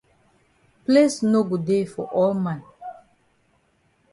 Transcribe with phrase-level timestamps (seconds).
[0.85, 2.59] Place no go dey for all man.